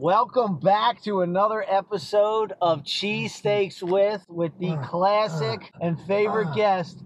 [0.00, 6.48] welcome back to another episode of Cheesesteaks with with the uh, classic uh, and favorite
[6.48, 7.02] uh, guest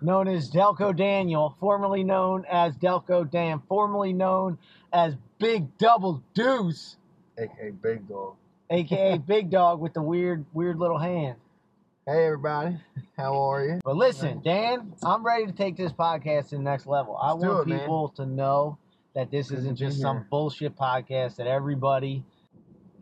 [0.00, 4.58] known as Delco Daniel, formerly known as Delco Dan, formerly known
[4.92, 6.96] as Big Double Deuce,
[7.36, 8.36] aka Big Dog.
[8.70, 11.34] aka Big Dog with the weird weird little hand.
[12.06, 12.76] Hey everybody,
[13.16, 13.80] how are you?
[13.84, 17.16] But listen, Dan, I'm ready to take this podcast to the next level.
[17.16, 17.80] I Let's do want it, man.
[17.80, 18.78] people to know
[19.16, 22.22] that this isn't just some bullshit podcast that everybody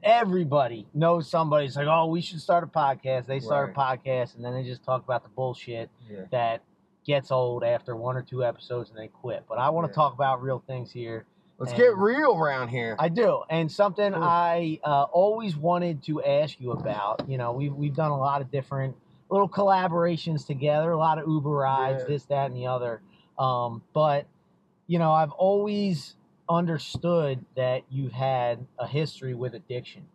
[0.05, 3.27] everybody knows somebody's like, oh, we should start a podcast.
[3.27, 6.21] They start a podcast and then they just talk about the bullshit Yeah.
[6.31, 6.63] that
[7.07, 9.45] gets old after one or two episodes and they quit.
[9.49, 9.95] But I want to Yeah.
[9.97, 11.25] talk about real things here.
[11.59, 12.97] Let's And- get real around here.
[12.99, 14.23] I do, and something Cool.
[14.23, 17.29] I uh, always wanted to ask you about.
[17.29, 18.97] You know, we've we've done a lot of different
[19.31, 22.09] little collaborations together, a lot of Uber rides, Yeah.
[22.09, 23.03] this, that, and the other.
[23.39, 24.27] Um, but
[24.89, 26.17] you know, I've always
[26.49, 30.07] understood that you've had a history with addiction,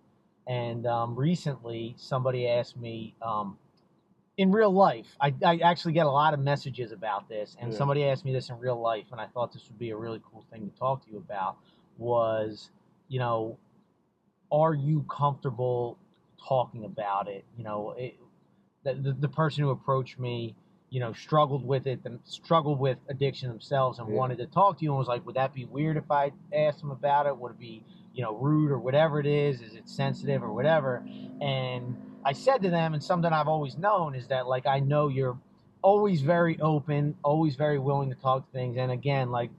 [0.47, 3.16] and um, recently somebody asked me.
[3.22, 3.58] Um,
[4.38, 7.77] in real life, I, I actually get a lot of messages about this, and Yeah.
[7.77, 10.22] somebody asked me this in real life, and I thought this would be a really
[10.31, 11.57] cool thing to talk to you about.
[11.97, 12.72] Was
[13.09, 13.57] you know,
[14.52, 15.97] are you comfortable
[16.47, 17.44] talking about it?
[17.57, 18.17] You know, it,
[18.83, 20.55] the, the the person who approached me,
[20.89, 24.15] you know, struggled with it, them struggled with addiction themselves, and Yeah.
[24.15, 26.79] wanted to talk to you, and was like, would that be weird if I asked
[26.81, 27.37] them about it?
[27.37, 29.61] Would it be you know rude or whatever it is?
[29.61, 31.03] Is it sensitive or whatever?
[31.41, 31.95] And
[32.25, 35.39] I said to them, and something I've always known is that like I know you're
[35.81, 39.51] always very open, always very willing to talk to things, and again, like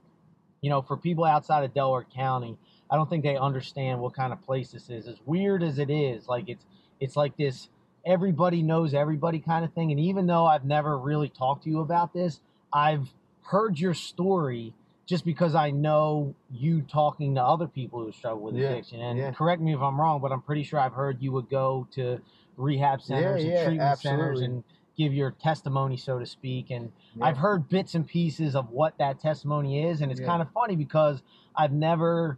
[0.61, 2.57] you know, for people outside of Delaware County,
[2.89, 5.07] I don't think they understand what kind of place this is.
[5.07, 6.65] As weird as it is, like it's
[6.99, 7.69] it's like this
[8.05, 9.91] everybody knows everybody kind of thing.
[9.91, 12.39] And even though I've never really talked to you about this,
[12.73, 14.73] I've heard your story
[15.05, 19.01] just because I know you talking to other people who struggle with Yeah, addiction.
[19.01, 19.31] And yeah.
[19.31, 22.21] correct me if I'm wrong, but I'm pretty sure I've heard you would go to
[22.57, 24.63] rehab centers yeah, and treatment centers and
[24.97, 26.71] give your testimony, so to speak.
[26.71, 26.91] And.
[27.21, 30.75] I've heard bits and pieces of what that testimony is, and it's kind of funny
[30.77, 31.21] because
[31.55, 32.37] I've never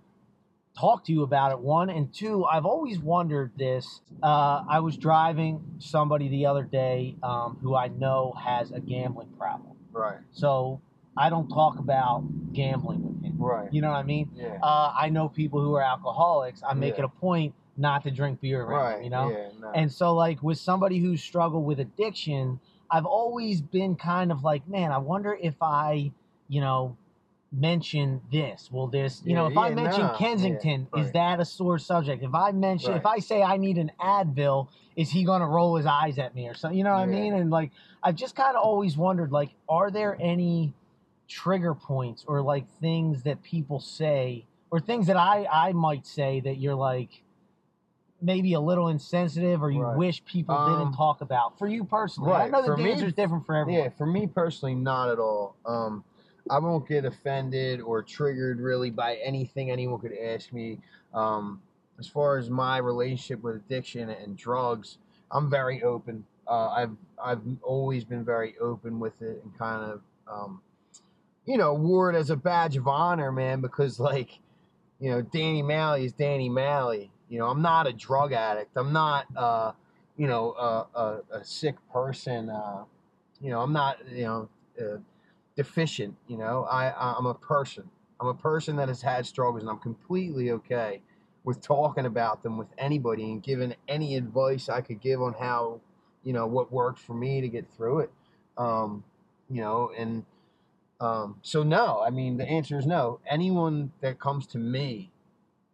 [0.80, 1.60] talked to you about it.
[1.60, 4.02] One and two, I've always wondered this.
[4.22, 9.30] Uh, I was driving somebody the other day um, who I know has a gambling
[9.38, 10.82] problem, right, so
[11.16, 12.24] I don't talk about
[12.54, 13.36] gambling with him.
[13.38, 13.72] right.
[13.72, 14.32] You know what I mean?
[14.36, 14.58] Yeah.
[14.64, 16.64] Uh, I know people who are alcoholics.
[16.68, 17.04] I make Yeah.
[17.04, 18.94] it a point not to drink beer around right.
[18.96, 19.04] them.
[19.04, 19.30] You know.
[19.30, 19.50] Yeah.
[19.60, 19.72] No.
[19.72, 24.68] And so, like, with somebody who's struggled with addiction, I've always been kind of like,
[24.68, 26.12] man, I wonder if I,
[26.48, 26.98] you know,
[27.54, 28.70] mention this.
[28.72, 31.78] Will this, you know, Yeah, if I mention nah, Kensington, yeah, is that a sore
[31.78, 32.24] subject?
[32.24, 35.76] If I mention, if I say I need an Advil, is he going to roll
[35.76, 36.78] his eyes at me or something?
[36.78, 37.34] You know what I mean?
[37.34, 37.72] And like,
[38.02, 40.74] I've just kind of always wondered, like, are there any
[41.28, 46.42] trigger points or like things that people say or things that I I might say
[46.42, 47.24] that you're like
[48.22, 49.98] maybe a little insensitive or you Right.
[49.98, 52.32] wish people Um, didn't talk about for you personally.
[52.32, 53.84] I right, know the for me- answer is different for everyone.
[53.84, 55.56] Yeah, for me personally, not at all.
[55.66, 56.04] Um,
[56.50, 60.80] I won't get offended or triggered really by anything anyone could ask me.
[61.14, 61.62] Um,
[62.00, 64.98] as far as my relationship with addiction and drugs,
[65.32, 66.26] I'm very open.
[66.48, 66.92] Uh, I've
[67.24, 70.62] I've always been very open with it and kind of, um,
[71.46, 73.62] you know, wore it as a badge of honor, man.
[73.62, 74.40] Because like,
[75.00, 77.12] you know, Danny Malley is Danny Malley.
[77.30, 78.76] You know, I'm not a drug addict.
[78.76, 79.72] I'm not, uh,
[80.18, 82.50] you know, a, a, a sick person.
[82.50, 82.84] Uh,
[83.40, 84.50] you know, I'm not, you know,
[84.80, 84.98] uh,
[85.56, 86.16] deficient.
[86.28, 87.90] You know, I I'm a person.
[88.20, 91.02] I'm a person that has had struggles, and I'm completely okay
[91.44, 95.82] with talking about them with anybody and giving any advice I could give on how,
[96.24, 98.12] you know, what worked for me to get through it.
[98.58, 99.04] Um,
[99.50, 100.26] you know, and
[101.02, 103.20] um, so no, I mean the answer is no.
[103.30, 105.12] Anyone that comes to me,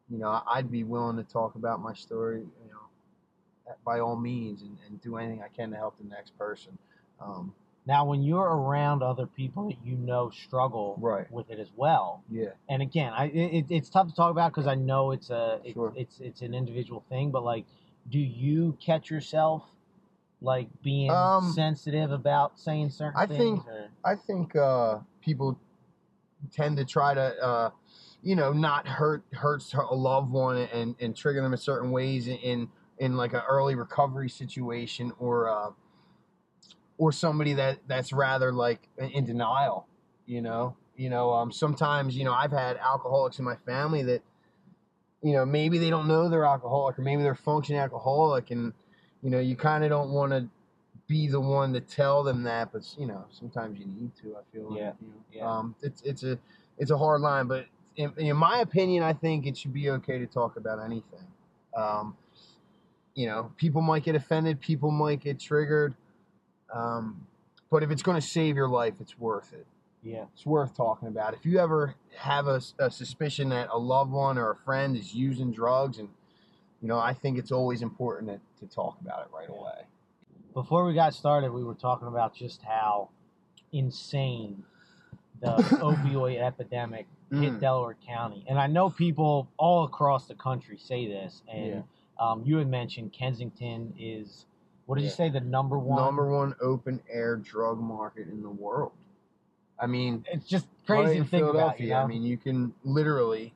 [0.10, 2.40] you know, I'd be willing to talk about my story.
[2.40, 6.36] You know, by all means, and, and do anything I can to help the next
[6.38, 6.78] person.
[7.22, 7.54] Um,
[7.90, 11.26] Now, when you're around other people that you know struggle Right.
[11.32, 12.50] with it as well, yeah.
[12.70, 15.74] and again, I it, it's tough to talk about because I know it's a it's,
[15.74, 15.92] Sure.
[15.96, 17.32] it's it's an individual thing.
[17.32, 17.66] But like,
[18.12, 19.64] do you catch yourself
[20.40, 23.64] like being Um, sensitive about saying certain I things?
[23.64, 25.58] think- or- I think uh, people
[26.52, 27.70] tend to try to, uh,
[28.22, 32.28] you know, not hurt hurts a loved one and, and trigger them in certain ways
[32.28, 32.70] in in,
[33.00, 35.72] in like an early recovery situation or uh,
[37.00, 39.88] or somebody that that's rather like in denial.
[40.28, 41.32] You know, you know.
[41.34, 44.22] Um, sometimes you know I've had alcoholics in my family that,
[45.24, 48.74] you know, maybe they don't know they're alcoholic or maybe they're functioning alcoholic and
[49.24, 50.48] you know you kind of don't want to
[51.08, 54.36] be the one to tell them that, but you know, sometimes you need to.
[54.38, 54.78] I feel.
[54.78, 55.50] Yeah, Like, you know, yeah.
[55.52, 56.38] Um, it's it's a
[56.78, 57.66] it's a hard line, but
[57.96, 61.26] in, in my opinion, I think it should be okay to talk about anything.
[61.76, 62.16] Um,
[63.16, 65.96] you know, people might get offended, people might get triggered,
[66.74, 67.28] um,
[67.70, 69.66] but if it's going to save your life, it's worth it.
[70.04, 70.26] Yeah.
[70.34, 71.34] It's worth talking about.
[71.34, 75.14] If you ever have a, a suspicion that a loved one or a friend is
[75.14, 76.08] using drugs, and
[76.82, 79.86] you know, I think it's always important to, to talk about it right away.
[80.54, 83.10] Before we got started, we were talking about just how
[83.72, 84.64] insane
[85.42, 85.48] the
[85.82, 87.60] opioid epidemic hit Mm.
[87.60, 88.44] Delaware County.
[88.50, 91.44] And I know people all across the country say this.
[91.48, 91.82] And Yeah.
[92.20, 94.46] um, you had mentioned Kensington is,
[94.90, 96.02] what did you say, the number one?
[96.02, 98.92] Number one open air drug market in the world.
[99.80, 101.80] I mean, It's just crazy to think about.
[101.80, 101.98] You know?
[101.98, 103.54] I mean, you can literally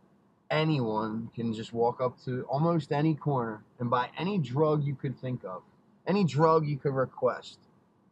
[0.51, 5.19] anyone can just walk up to almost any corner and buy any drug you could
[5.19, 5.63] think of,
[6.06, 7.57] any drug you could request.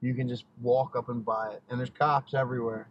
[0.02, 2.88] You can just walk up and buy it, and there's cops everywhere.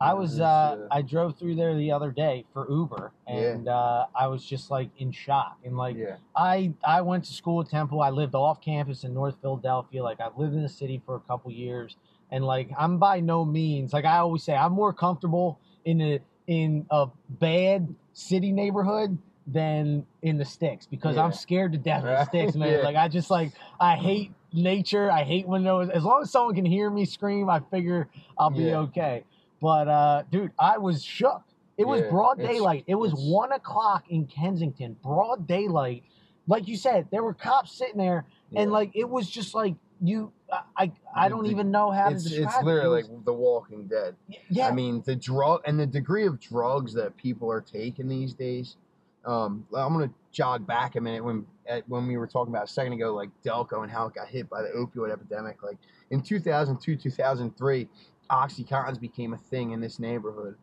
[0.00, 3.34] I was uh, uh, I drove through there the other day for Uber, Yeah.
[3.34, 5.56] and uh, I was just like in shock.
[5.64, 8.02] And like yeah, I I went to school at Temple.
[8.02, 10.02] I lived off campus in North Philadelphia.
[10.02, 11.96] Like I've lived in the city for a couple years,
[12.30, 16.18] and like I'm by no means like I always say I'm more comfortable in a
[16.46, 19.16] in a bad city neighborhood
[19.46, 22.72] than in the sticks because I'm scared to death of the sticks, man.
[22.80, 22.84] Yeah.
[22.84, 25.10] Like I just like I hate nature.
[25.10, 25.88] I hate when those.
[25.88, 28.08] As long as someone can hear me scream, I figure
[28.38, 28.78] I'll be Yeah.
[28.80, 29.24] okay.
[29.60, 31.42] But uh, dude, I was shook.
[31.78, 32.84] It was Yeah, broad daylight.
[32.86, 36.04] It was one o'clock in Kensington, broad daylight.
[36.46, 38.24] Like you said, there were cops sitting there,
[38.54, 38.74] and yeah.
[38.76, 40.32] like it was just like you.
[40.76, 43.06] I I, don't The- even know how it's to describe it's literally it.
[43.06, 44.14] It like The Walking Dead.
[44.48, 48.32] yeah, I mean, the drug and the degree of drugs that people are taking these
[48.32, 48.76] days.
[49.24, 52.72] Um, I'm gonna jog back a minute when at, when we were talking about a
[52.72, 55.62] second ago, like Delco and how it got hit by the opioid epidemic.
[55.64, 55.78] Like
[56.10, 57.88] in 2002, 2003,
[58.30, 60.56] OxyContins became a thing in this neighborhood,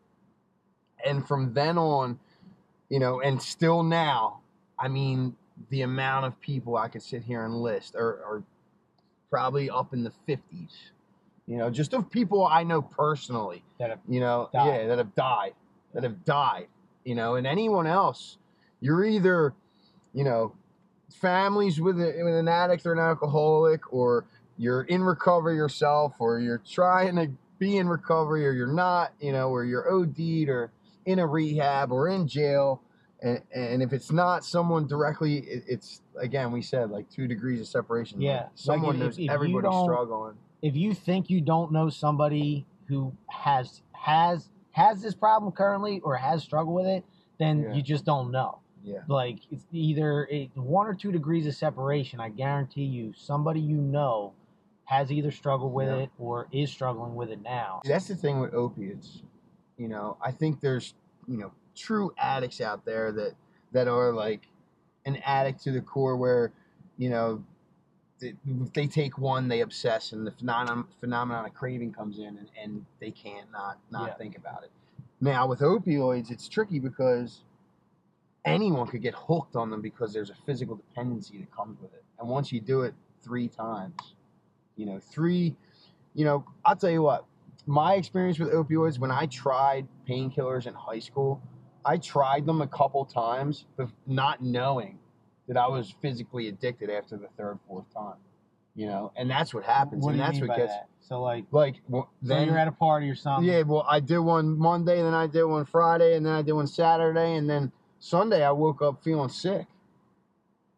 [1.04, 2.18] and from then on,
[2.88, 4.40] you know, and still now,
[4.78, 5.36] I mean,
[5.70, 8.42] the amount of people I could sit here and list are, are
[9.30, 10.70] probably up in the 50s.
[11.46, 14.66] You know, just of people I know personally that have- you know, Died.
[14.82, 15.54] yeah, that have died,
[15.92, 16.68] that have died,
[17.04, 18.38] you know, and anyone else,
[18.80, 19.54] you're either,
[20.14, 20.52] you know,
[21.12, 24.24] families with, a, with an addict or an alcoholic, or
[24.56, 29.32] you're in recovery yourself, or you're trying to be in recovery, or you're not, you
[29.32, 30.72] know, or you're OD'd, or
[31.06, 32.80] in a rehab, or in jail.
[33.22, 37.60] And, and if it's not someone directly, it, it's again we said like two degrees
[37.60, 38.20] of separation.
[38.20, 40.34] Yeah, like, someone if- knows if you everybody's struggling.
[40.62, 46.16] if you think you don't know somebody who has has has this problem currently or
[46.16, 47.04] has struggled with it,
[47.38, 47.72] then Yeah.
[47.74, 48.58] you just don't know.
[48.82, 52.20] Yeah, Like it's either it, one or two degrees of separation.
[52.20, 54.34] I guarantee you, somebody you know
[54.86, 55.96] has either struggled with Yeah.
[56.04, 57.80] it or is struggling with it now.
[57.84, 59.22] That's the thing with opiates.
[59.78, 60.94] You know, I think there's,
[61.26, 63.34] you know, true addicts out there that
[63.72, 64.46] that are like
[65.06, 66.52] an addict to the core where,
[66.96, 67.42] you know,
[68.20, 72.26] they, if they take one, they obsess and the phenomenon phenomenon of craving comes in
[72.38, 74.14] and, and they can't not not Yeah.
[74.14, 74.70] think about it.
[75.20, 77.42] Now with opioids, it's tricky because
[78.44, 82.04] anyone could get hooked on them because there's a physical dependency that comes with it.
[82.20, 83.94] And once you do it three times,
[84.76, 85.54] you know, three,
[86.14, 87.24] you know, I'll tell you what,
[87.66, 91.40] my experience with opioids, when I tried painkillers in high school,
[91.84, 94.98] I tried them a couple times, but not knowing
[95.48, 98.16] that I was physically addicted after the third, fourth time.
[98.76, 100.88] You know, and that's what happens, What and that's what gets that?
[101.00, 103.48] So like, like well, so then you're at a party or something.
[103.48, 106.54] yeah, well, I did one Monday, then I did one Friday, and then I did
[106.54, 109.66] one Saturday, and then Sunday I woke up feeling sick.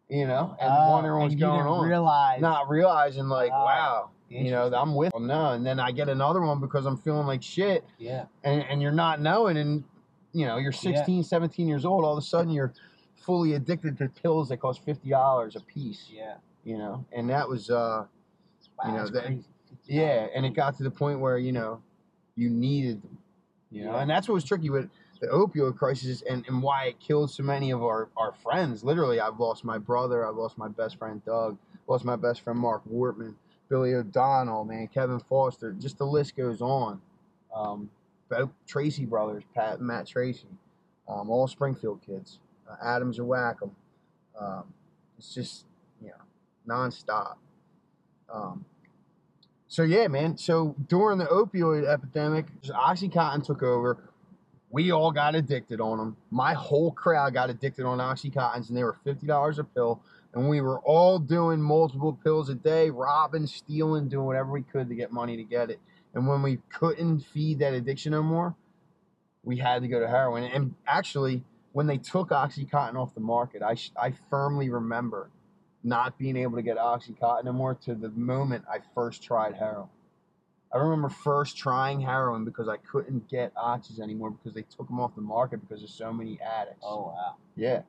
[0.09, 1.85] You know, and Oh, wondering what's going on.
[1.89, 2.41] Realize.
[2.41, 6.09] Not realizing like, Ah, wow, you know, I'm with well, no, and then I get
[6.09, 8.27] another one because I'm feeling like shit, Yeah.
[8.45, 9.83] and, and you're not knowing, and
[10.33, 12.73] you know, you're 16, 17 years old, all of a sudden you're
[13.17, 16.07] fully addicted to pills that cost fifty dollars a piece.
[16.09, 16.35] Yeah.
[16.63, 18.05] You know, and that was uh
[18.79, 19.33] Wow, You know, that-
[19.87, 21.81] yeah, and it got to the point where you know
[22.37, 23.19] you needed them.
[23.73, 24.89] You know, and that's what was tricky with
[25.27, 28.85] the opioid crisis and, and why it killed so many of our, our friends.
[28.85, 32.59] Literally, I've lost my brother, I've lost my best friend Doug, lost my best friend
[32.59, 33.35] Mark Wortman,
[33.69, 37.01] Billy O'Donnell, man, Kevin Foster, just the list goes on.
[37.55, 37.91] Um,
[38.67, 40.49] Tracy brothers, Pat Matt Tracy,
[41.09, 43.71] um, all Springfield kids, uh, Adams and Wackham.
[44.39, 44.65] Um,
[45.17, 45.65] it's just,
[46.03, 47.37] you know, nonstop.
[48.33, 48.65] Um,
[49.69, 50.37] so yeah, man.
[50.37, 53.99] So during the opioid epidemic, OxyContin took over.
[54.77, 56.19] We all got addicted on them.
[56.31, 60.03] My whole crowd got addicted on OxyContins, and they were fifty dollars a pill.
[60.35, 64.91] And we were all doing multiple pills a day, robbing, stealing, doing whatever we could
[64.91, 65.81] to get money to get it.
[66.13, 68.55] And when we couldn't feed that addiction no more,
[69.43, 70.45] we had to go to heroin.
[70.45, 71.43] And actually,
[71.73, 75.31] when they took OxyContin off the market, I I firmly remember
[75.85, 79.89] not being able to get OxyContin anymore to the moment I first tried heroin.
[80.75, 85.01] I remember first trying heroin because I couldn't get oxys anymore because they took them
[85.01, 86.85] off the market because there's so many addicts.
[86.85, 87.37] Oh wow.
[87.57, 87.83] yeah,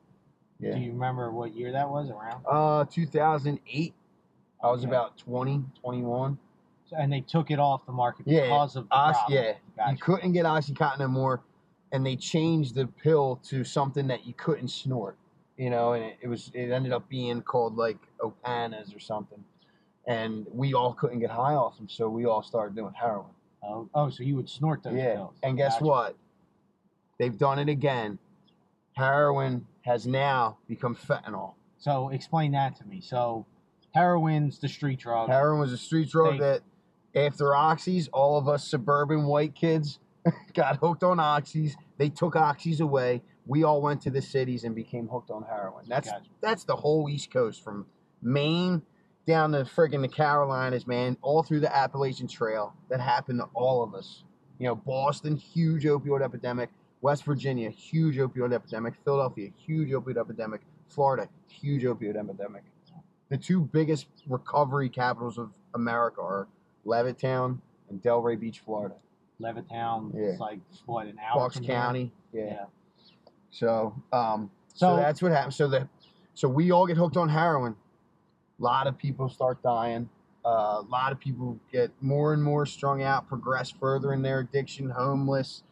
[0.60, 0.76] Yeah.
[0.76, 2.44] Do you remember what year that was around?
[2.50, 3.94] Uh, 2008.
[4.64, 4.90] I was Okay.
[4.90, 6.38] about 20, 21.
[6.90, 9.44] So- And they took it off the market Yeah, because of the Ox- problem.
[9.44, 9.92] yeah, Gotcha.
[9.92, 11.42] you couldn't get OxyContin anymore,
[11.92, 15.18] and they changed the pill to something that you couldn't snort.
[15.58, 19.44] You know, and it, it was it ended up being called like Opanas or something,
[20.08, 23.30] and we all couldn't get high off them, so we all started doing heroin.
[23.64, 25.36] Oh, oh, so you would snort those yeah, pills.
[25.44, 25.86] and guess Gotcha.
[25.86, 26.16] what?
[27.20, 28.18] They've done it again.
[28.94, 31.54] Heroin has now become fentanyl.
[31.78, 33.02] So explain that to me.
[33.02, 33.46] So
[33.94, 35.30] heroin's the street drug.
[35.30, 36.62] Heroin was a street drug They- that
[37.16, 40.00] after oxys, all of us suburban white kids
[40.54, 41.74] got hooked on oxys.
[41.98, 43.22] They took oxys away.
[43.46, 45.86] We all went to the cities and became hooked on heroin.
[45.88, 46.26] That's Gotcha.
[46.42, 47.86] that's the whole East Coast from
[48.22, 48.82] Maine
[49.28, 52.74] down to friggin' the Carolinas, man, all through the Appalachian Trail.
[52.90, 54.24] That happened to all of us.
[54.58, 56.70] You know, Boston, huge opioid epidemic.
[57.02, 58.96] West Virginia, huge opioid epidemic.
[59.04, 60.62] Philadelphia, huge opioid epidemic.
[60.88, 62.64] Florida, huge opioid epidemic.
[63.30, 66.48] The two biggest recovery capitals of America are
[66.86, 68.96] Levittown and Delray Beach, Florida.
[69.42, 70.14] Levittown.
[70.16, 70.22] Yeah.
[70.30, 71.42] It's like what an hour.
[71.42, 71.60] Bucks?
[71.60, 72.12] County.
[72.34, 72.46] Yeah.
[72.46, 72.66] Yeah.
[73.52, 75.54] So, um, so, So- that's what happened.
[75.54, 75.88] So the,
[76.34, 77.76] so we all get hooked on heroin.
[78.60, 80.10] A lot of people start dying.
[80.46, 84.40] Uh, a lot of people get more and more strung out, progress further in their
[84.40, 85.64] addiction, homeless,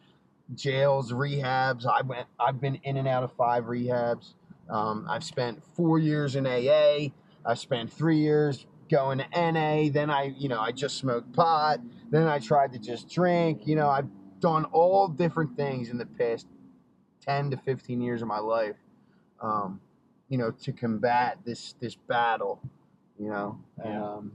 [0.54, 1.86] jails, rehabs.
[1.86, 2.26] I went.
[2.38, 4.34] I've been in and out of five rehabs.
[4.68, 7.12] Um, I've spent four years in AA.
[7.44, 9.90] I spent three years going to NA.
[9.90, 11.80] Then I, you know, I just smoked pot.
[12.10, 13.66] Then I tried to just drink.
[13.66, 14.08] You know, I've
[14.40, 16.46] done all different things in the past
[17.24, 18.76] 10 to 15 years of my life
[19.42, 19.80] um,
[20.28, 22.60] you know to combat this this battle
[23.18, 24.04] you know Yeah.
[24.14, 24.32] um,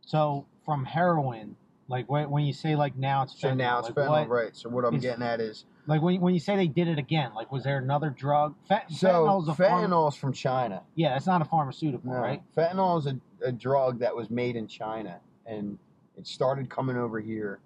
[0.00, 1.56] So from heroin,
[1.88, 4.28] like when, when you say like now it's so fentanyl, now it's like fentanyl what-
[4.28, 6.88] right so what i'm is- getting at is Like when, when you say they did
[6.88, 8.54] it again, like was there another drug?
[8.70, 12.18] Fent- so fentanyl's a pharma- from china yeah, it's not a pharmaceutical, no.
[12.18, 12.42] right?
[12.56, 15.78] fentanyl is a, a drug that was made in china and
[16.16, 17.60] it started coming over here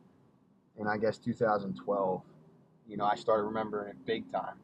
[0.79, 2.23] in i guess 2012
[2.89, 4.55] you know i started remembering it big time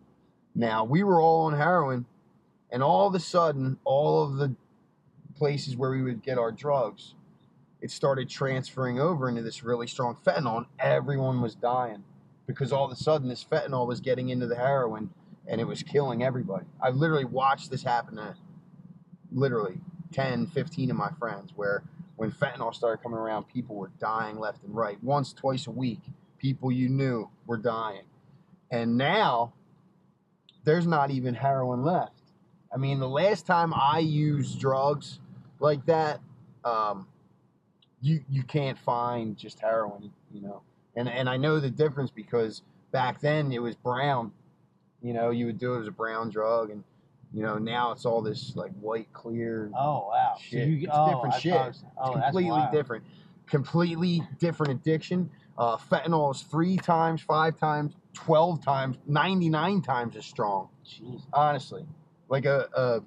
[0.57, 2.05] now we were all on heroin
[2.73, 4.53] and all of a sudden all of the
[5.45, 7.15] places where we would get our drugs
[7.85, 12.03] it started transferring over into this really strong fentanyl and everyone was dying
[12.47, 15.11] because all of a sudden this fentanyl was getting into the heroin
[15.47, 16.65] and it was killing everybody.
[16.83, 18.37] I literally watched this happen to
[19.31, 19.83] literally
[20.13, 21.83] 10 15 of my friends where
[22.17, 24.97] when fentanyl started coming around people were dying left and right.
[25.05, 26.01] Once twice a week
[26.39, 28.07] people you knew were dying.
[28.71, 29.53] And now
[30.65, 32.33] there's not even heroin left.
[32.73, 35.21] I mean the last time i used drugs
[35.65, 36.21] like that
[36.65, 37.07] um,
[38.03, 40.61] you you can't find just heroin you know
[40.95, 44.31] and and i know the difference because back then it was brown
[45.03, 46.85] you know you would do it as a brown drug and
[47.33, 50.37] you know now it's all this like white clear Oh wow.
[50.39, 50.63] Shit.
[50.63, 51.53] So you, It's oh, different I shit.
[51.53, 53.05] thought It's oh, that's completely different.
[53.47, 55.31] Completely different addiction.
[55.59, 60.69] Uh, fentanyl is three times, five times, twelve times, ninety-nine times as strong.
[60.87, 61.23] Jeez.
[61.33, 61.85] Honestly,
[62.29, 63.01] like a, a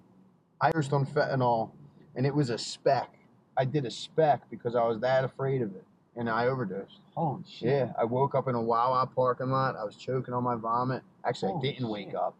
[0.60, 1.72] I used on fentanyl,
[2.18, 3.14] and it was a speck.
[3.56, 5.86] I did a speck because I was that afraid of it,
[6.18, 7.00] and I overdosed.
[7.16, 7.70] Holy shit.
[7.70, 9.78] Yeah, I woke up in a Wawa parking lot.
[9.78, 11.04] I was choking on my vomit.
[11.24, 12.36] Actually, Holy I didn't wake up.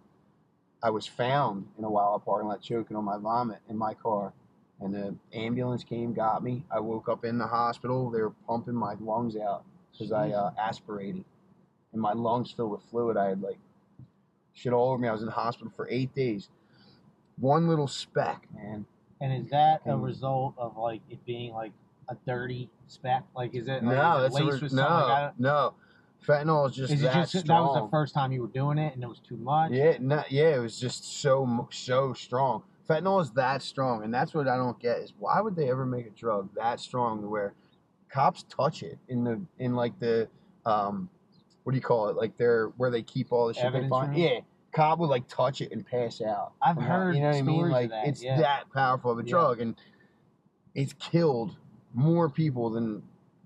[0.84, 4.34] I was found in a Wawa parking lot choking on my vomit in my car.
[4.80, 6.64] And the ambulance came, got me.
[6.70, 8.12] I woke up in the hospital.
[8.12, 11.26] They were pumping my lungs out because I uh, aspirated.
[11.94, 13.18] And my lungs filled with fluid.
[13.18, 13.58] I had like
[14.54, 15.08] shit all over me.
[15.08, 16.50] I was in the hospital for eight days.
[17.40, 18.86] One little speck, man.
[19.22, 21.72] And is that a result of like it being like
[22.10, 23.24] a dirty speck?
[23.36, 25.74] Like is it like, No, is it that's a laced re- with no, like no.
[26.26, 27.48] Fentanyl is just Is that just strong.
[27.48, 29.72] that was the first time you were doing it and it was too much?
[29.72, 32.64] Yeah, no, yeah, it was just so so strong.
[32.90, 35.86] Fentanyl is that strong, and that's what I don't get is why would they ever
[35.86, 37.54] make a drug that strong to where
[38.10, 40.28] cops touch it in the in like the
[40.66, 41.10] um
[41.64, 43.90] what do you call it like they're where they keep all the shit they Evidence
[43.90, 44.22] find room?
[44.22, 44.40] yeah
[44.78, 47.70] cop would like touch it and pass out I've heard you know what I mean
[47.70, 48.38] like that, it's yeah.
[48.40, 49.30] that powerful of a Yeah.
[49.32, 49.76] drug and
[50.76, 51.56] it's killed
[51.94, 53.02] more people than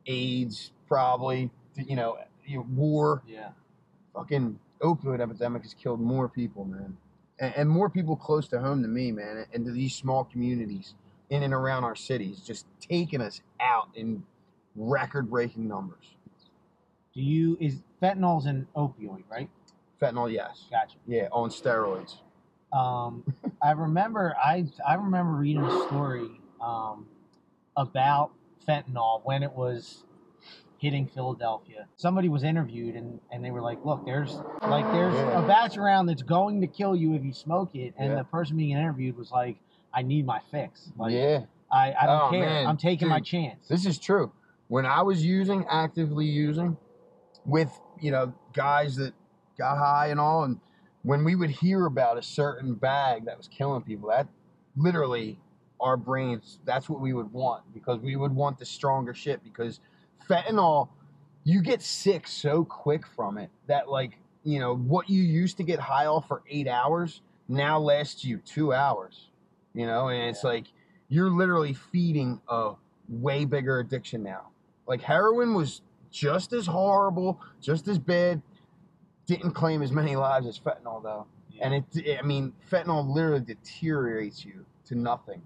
[0.07, 3.49] AIDS probably you know you know, war Yeah.
[4.13, 6.97] fucking opioid epidemic has killed more people, man,
[7.39, 10.95] and, and more people close to home to me, man, and to these small communities
[11.29, 14.23] in and around our cities, just taking us out in
[14.75, 16.15] record-breaking numbers.
[17.13, 19.49] Do you is fentanyl's an opioid, right?
[20.01, 20.65] Fentanyl, yes.
[20.71, 20.95] Gotcha.
[21.07, 22.15] Yeah, on steroids.
[22.73, 23.23] Um,
[23.61, 26.29] I remember I I remember reading a story
[26.61, 27.07] um,
[27.77, 28.31] about
[28.67, 30.03] fentanyl when it was
[30.77, 31.87] hitting Philadelphia.
[31.97, 34.35] Somebody was interviewed and, and they were like, "Look, there's
[34.67, 35.43] like there's Yeah.
[35.43, 38.17] a batch around that's going to kill you if you smoke it." And Yeah.
[38.17, 39.57] the person being interviewed was like,
[39.93, 40.89] "I need my fix.
[40.97, 41.41] Like yeah,
[41.71, 42.39] I, I don't Oh, care.
[42.39, 42.67] man.
[42.67, 44.31] I'm taking my chance." this is true.
[44.69, 46.77] When I was using, actively using,
[47.45, 49.13] with you know guys that
[49.61, 50.59] got high and all, and
[51.03, 54.27] when we would hear about a certain bag that was killing people, that
[54.75, 55.39] literally
[55.79, 59.79] our brains that's what we would want because we would want the stronger shit because
[60.29, 60.89] fentanyl
[61.43, 65.63] you get sick so quick from it that like you know what you used to
[65.63, 69.31] get high off for eight hours now lasts you two hours
[69.73, 70.67] you know and it's like
[71.11, 72.71] you're literally feeding a
[73.09, 74.47] way bigger addiction now.
[74.87, 78.41] Like heroin was just as horrible just as bad
[79.35, 81.67] didn't claim as many lives as fentanyl though Yeah.
[81.69, 85.41] and it i mean fentanyl literally deteriorates you to nothing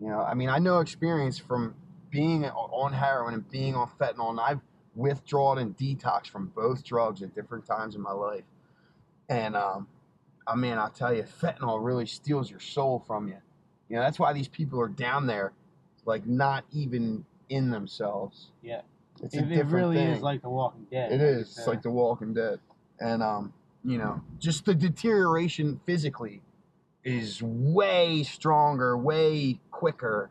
[0.00, 1.74] you know i mean i know experience from
[2.10, 4.60] being on heroin and being on fentanyl and i've
[4.96, 8.44] withdrawn and detoxed from both drugs at different times in my life
[9.28, 9.86] and um
[10.46, 13.36] i mean i'll tell you fentanyl really steals your soul from you
[13.88, 15.52] you know that's why these people are down there
[16.06, 18.80] like not even in themselves Yeah.
[19.22, 20.08] it's a it, it really thing.
[20.08, 21.12] is like The Walking Dead.
[21.12, 21.56] It is.
[21.58, 22.58] It's like The Walking Dead.
[23.00, 23.52] And um,
[23.84, 26.42] you know, just the deterioration physically
[27.04, 30.30] is way stronger, way quicker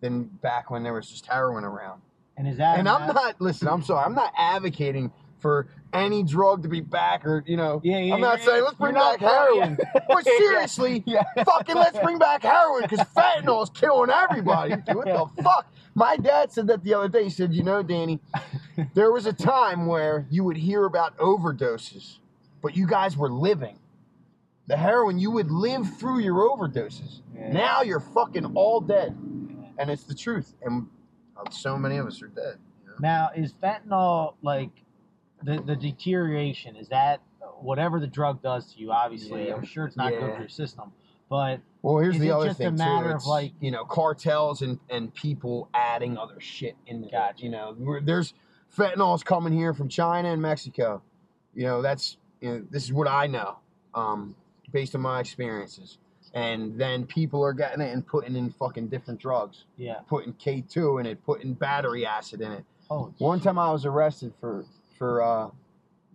[0.00, 2.00] than back when there was just heroin around.
[2.36, 6.62] and is that And I'm not listen, I'm sorry, I'm not advocating for any drug
[6.64, 8.14] to be back or you know Yeah, yeah.
[8.14, 9.78] I'm not saying let's bring back heroin.
[10.08, 11.22] But seriously, Yeah.
[11.44, 14.74] fucking let's bring back heroin because fentanyl is killing everybody.
[14.92, 15.66] What the fuck?
[15.94, 17.24] My dad said that the other day.
[17.24, 18.20] He said, you know, Danny,
[18.94, 22.18] there was a time where you would hear about overdoses,
[22.62, 23.78] but you guys were living.
[24.66, 27.20] The heroin, you would live through your overdoses.
[27.34, 27.52] Yeah.
[27.52, 29.16] Now you're fucking all dead.
[29.78, 30.54] And it's the truth.
[30.62, 30.88] And
[31.36, 32.58] uh, so many of us are dead.
[32.82, 32.94] you know?
[33.00, 34.70] Now, is fentanyl like
[35.42, 36.76] the the deterioration?
[36.76, 37.20] Is that
[37.60, 38.90] whatever the drug does to you?
[38.92, 39.54] Obviously, Yeah.
[39.54, 40.92] I'm sure it's not good for your system,
[41.30, 43.10] but Well, here's the other just a thing matter too.
[43.10, 47.08] of, It's, like- you know cartels and and people adding other shit in.
[47.10, 47.42] Gotcha.
[47.44, 48.34] You know, there's
[48.76, 51.02] fentanyl's coming here from China and Mexico.
[51.54, 53.58] You know, that's you know, this is what I know,
[53.94, 54.34] um,
[54.72, 55.98] based on my experiences.
[56.34, 60.00] And then people are getting it and putting in fucking different drugs, yeah.
[60.08, 62.64] putting K two in it, putting battery acid in it.
[62.90, 64.64] Oh, One time I was arrested for
[64.98, 65.48] for uh,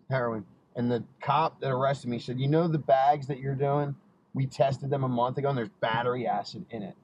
[0.09, 3.95] heroin, and the cop that arrested me said, "You know the bags that you're doing?
[4.33, 6.95] We tested them a month ago, and there's battery acid in it."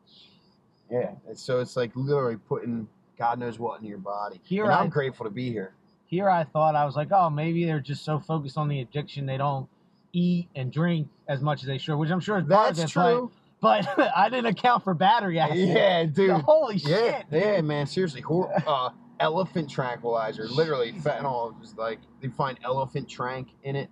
[0.90, 2.88] Yeah, and so it's like literally putting
[3.20, 4.40] God knows what in your body.
[4.44, 5.74] Here and I- I'm grateful to be here.
[6.08, 9.26] here I thought I was like, oh, maybe they're just so focused on the addiction
[9.26, 9.68] they don't
[10.14, 12.92] eat and drink as much as they should, which I'm sure is part of That's
[12.92, 13.32] it, but- true.
[13.62, 15.58] But, I didn't account for battery acid.
[15.58, 16.32] Yeah, dude.
[16.46, 17.26] Holy Yeah, shit.
[17.30, 17.88] yeah, man.
[17.88, 20.48] Seriously, hor- uh, elephant tranquilizer.
[20.48, 23.90] Literally, fentanyl is like they find elephant trank in it.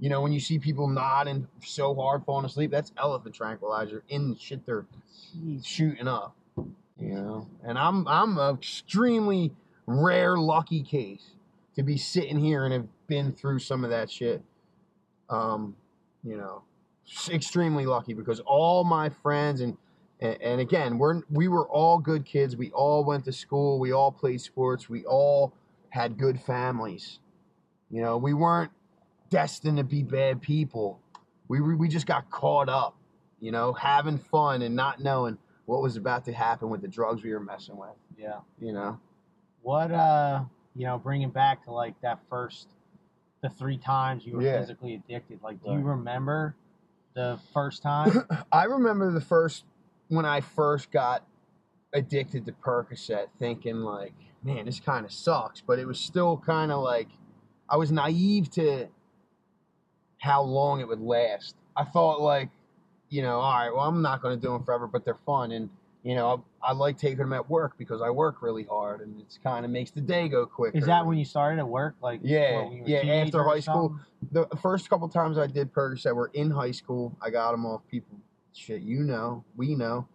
[0.00, 4.30] You know, when you see people nodding so hard, falling asleep, that's elephant tranquilizer in
[4.32, 4.84] the shit they're
[5.34, 5.64] Jeez.
[5.64, 6.36] shooting up.
[7.00, 9.52] You know, and I'm I'm a extremely
[9.86, 11.30] rare, lucky case
[11.76, 14.42] to be sitting here and have been through some of that shit.
[15.30, 15.76] Um,
[16.22, 16.62] you know,
[17.30, 19.76] extremely lucky because all my friends and
[20.20, 22.56] and, and again, we're we were all good kids.
[22.56, 23.78] We all went to school.
[23.78, 24.88] We all played sports.
[24.88, 25.54] We all
[25.88, 27.18] had good families.
[27.90, 28.70] You know, we weren't
[29.30, 31.00] destined to be bad people.
[31.48, 32.96] We we just got caught up.
[33.40, 35.38] You know, having fun and not knowing
[35.70, 37.94] what was about to happen with the drugs we were messing with.
[38.18, 38.40] Yeah.
[38.58, 38.98] You know,
[39.62, 40.42] What, uh,
[40.74, 42.66] you know, bringing back to like that first,
[43.40, 44.58] the three times you were Yeah.
[44.58, 46.56] physically addicted, like, do you remember
[47.14, 48.26] the first time?
[48.52, 49.64] I remember the first
[50.08, 51.24] when I first got
[51.92, 55.60] addicted to Percocet, thinking like, man, this kind of sucks.
[55.60, 57.08] But it was still kind of like
[57.68, 58.88] I was naive to
[60.18, 61.54] how long it would last.
[61.76, 62.48] I thought like,
[63.10, 65.50] you know, all right, well, I'm not going to do them forever, but they're fun,
[65.52, 65.68] and
[66.02, 69.20] you know, I, I like taking them at work because I work really hard, and
[69.20, 70.78] it's kind of makes the day go quicker.
[70.78, 71.94] Is that when you started at work?
[72.00, 73.98] Like, Yeah, when you were yeah, after high school.
[74.32, 77.14] the first couple times I did Percocet were in high school.
[77.20, 78.16] I got them off people.
[78.54, 80.06] Shit, you know, we know.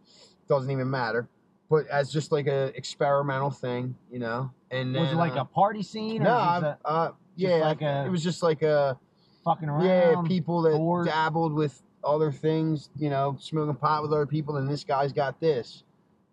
[0.47, 1.27] Doesn't even matter.
[1.69, 4.51] But as just like a experimental thing, you know.
[4.71, 6.23] And then, Was it like uh, a party scene?
[6.23, 8.97] No, it uh, yeah, like a- it was just like a
[9.43, 9.85] fucking around?
[9.85, 11.05] yeah, people that bored?
[11.05, 15.39] dabbled with other things, you know, smoking pot with other people, and this guy's got
[15.39, 15.83] this,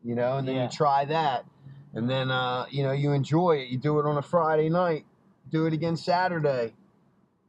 [0.05, 0.65] you know, and then Yeah.
[0.65, 1.45] you try that,
[1.95, 3.69] and then uh, you know you enjoy it.
[3.69, 5.05] You do it on a Friday night,
[5.51, 6.75] do it again Saturday,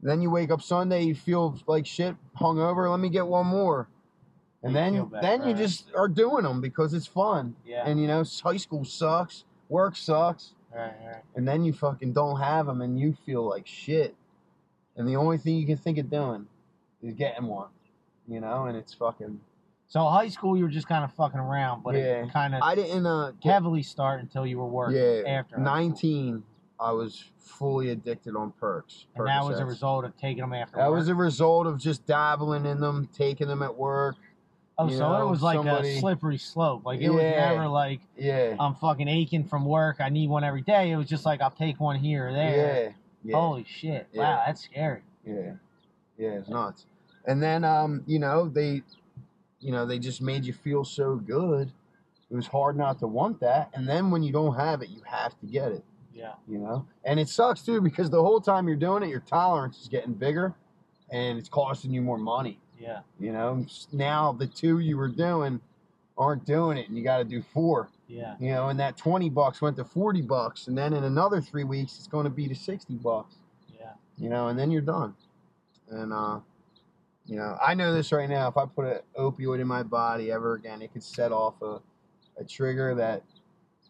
[0.01, 2.89] then you wake up Sunday, you feel like shit, hungover.
[2.89, 3.87] Let me get one more,
[4.63, 5.57] and You then then you right.
[5.57, 7.55] just are doing them because it's fun.
[7.65, 7.83] Yeah.
[7.85, 11.23] And you know, high school sucks, work sucks, right, right.
[11.35, 14.15] and then you fucking don't have them, and you feel like shit.
[14.95, 16.47] And the only thing you can think of doing
[17.01, 17.69] is getting one,
[18.27, 19.39] you know, and it's fucking.
[19.87, 22.23] So high school, you were just kind of fucking around, but Yeah.
[22.23, 24.97] it kind of I didn't uh get, heavily start until you were working.
[24.97, 26.43] yeah after nineteen.
[26.79, 29.05] I was fully addicted on perks.
[29.15, 30.97] and that was a result of taking them after That work.
[30.99, 34.15] was a result of just dabbling in them, taking them at work.
[34.79, 36.83] oh, so know, it was like somebody- a slippery slope.
[36.85, 38.55] Like it was never like Yeah.
[38.59, 39.97] I'm fucking aching from work.
[40.01, 40.89] I need one every day.
[40.91, 42.85] It was just like I'll take one here or there.
[42.85, 42.91] Yeah.
[43.25, 43.39] Yeah.
[43.39, 44.07] Holy shit!
[44.11, 44.21] Yeah.
[44.21, 45.01] Wow, that's scary.
[45.25, 45.53] Yeah.
[46.17, 46.85] Yeah, it's nuts.
[47.25, 48.83] And then um, you know, they
[49.59, 51.71] you know, they just made you feel so good.
[52.29, 53.69] It was hard not to want that.
[53.73, 56.85] And then when you don't have it, you have to get it, Yeah, you know?
[57.05, 60.13] And it sucks too because the whole time you're doing it, your tolerance is getting
[60.13, 60.53] bigger
[61.11, 62.59] and it's costing you more money.
[62.77, 65.61] yeah, You know, now the two you were doing
[66.17, 67.89] aren't doing it and you got to do four.
[68.07, 71.39] yeah, you know, and that 20 bucks went to 40 bucks, and then in another
[71.39, 73.35] three weeks, it's going to be to 60 bucks,
[73.79, 73.91] yeah.
[74.17, 75.13] you know, and then you're done.
[75.89, 76.39] And, uh,
[77.25, 78.47] you know, I know this right now.
[78.47, 81.79] If I put an opioid in my body ever again, it could set off a,
[82.37, 83.23] a trigger that,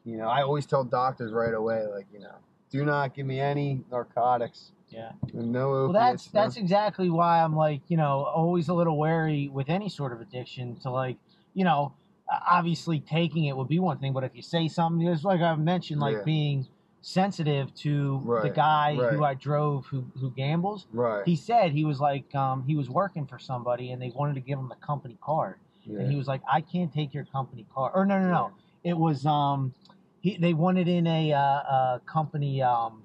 [0.06, 2.36] you know, I always tell doctors right away, like, you know,
[2.70, 5.12] do not give me any narcotics, Yeah.
[5.34, 5.94] no opiates.
[5.94, 9.70] Well, that's no- that's exactly why I'm like, you know, always a little wary with
[9.70, 11.18] any sort of addiction to like,
[11.54, 11.94] you know,
[12.30, 15.60] obviously taking it would be one thing, but if you say something, it's like I've
[15.60, 16.24] mentioned, like Yeah.
[16.24, 16.68] being
[17.04, 19.14] sensitive to the guy right.
[19.14, 20.88] who I drove who who gambles.
[20.94, 21.24] right.
[21.26, 24.40] He said he was like, um, he was working for somebody and they wanted to
[24.40, 26.00] give him the company card, yeah.
[26.00, 27.92] and he was like, I can't take your company card.
[27.94, 28.52] Or no, no, no,
[28.86, 29.74] it was um,
[30.22, 33.04] he they wanted in a uh, uh company um.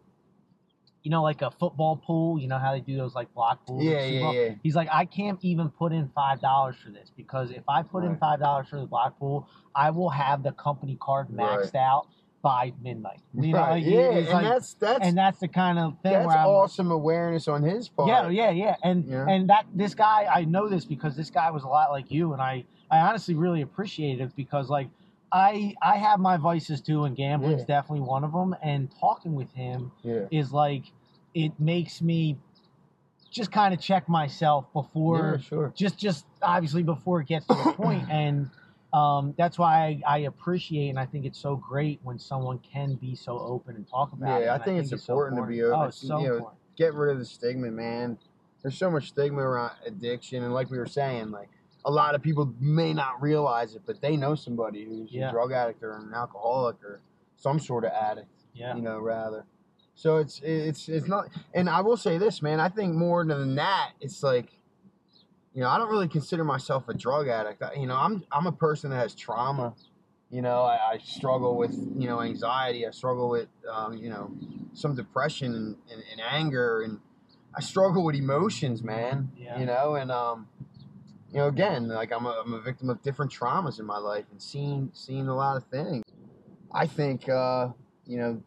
[1.04, 2.38] You know, like a football pool.
[2.38, 3.82] You know how they do those like block pools.
[3.82, 4.54] Yeah, yeah, yeah.
[4.62, 8.04] He's like, I can't even put in five dollars for this because if I put
[8.04, 11.76] in five dollars for the block pool, I will have the company card maxed Right.
[11.76, 12.08] out
[12.42, 13.20] by midnight.
[13.34, 13.70] You know, right.
[13.82, 17.48] like, yeah, and like- that's that's and that's the kind of thing that's awesome awareness
[17.48, 18.08] on his part.
[18.08, 19.26] yeah, yeah, yeah, and Yeah.
[19.28, 22.32] and that this guy, I know this because this guy was a lot like you,
[22.32, 24.88] and I I honestly really appreciate it because like
[25.32, 27.66] I I have my vices too, and gambling's Yeah.
[27.80, 28.54] definitely one of them.
[28.62, 30.26] And talking with him yeah.
[30.30, 30.84] is like
[31.34, 32.36] it makes me
[33.30, 35.72] just kind of check myself before yeah, sure.
[35.76, 38.48] just just obviously before it gets to the point and
[38.92, 42.94] um, that's why I, I appreciate and I think it's so great when someone can
[42.94, 44.44] be so open and talk about it.
[44.46, 45.78] Yeah, I and think it's so important to be open.
[45.80, 46.58] Oh, it's so You know, important.
[46.76, 48.16] Get rid of the stigma, man.
[48.62, 51.48] There's so much stigma around addiction, and like we were saying, like
[51.84, 55.28] a lot of people may not realize it, but they know somebody who's Yeah.
[55.28, 57.00] a drug addict or an alcoholic or
[57.36, 58.28] some sort of addict.
[58.54, 58.74] Yeah.
[58.74, 59.44] You know, rather.
[59.94, 61.28] So it's it's it's not.
[61.54, 62.58] And I will say this, man.
[62.60, 64.52] I think more than that, it's like.
[65.54, 67.62] You know, I don't really consider myself a drug addict.
[67.62, 69.74] I- You know, I'm I'm a person that has trauma.
[70.30, 72.86] You know, I, I struggle with you know anxiety.
[72.86, 74.30] I struggle with um, you know
[74.74, 77.00] some depression and, and, and anger, and
[77.54, 79.30] I struggle with emotions, man.
[79.36, 79.58] Yeah.
[79.58, 80.46] You know, and um,
[81.32, 84.26] you know, again, like I'm a, I'm a victim of different traumas in my life
[84.30, 86.04] and seeing seeing a lot of things.
[86.72, 87.70] I think uh,
[88.06, 88.42] you know,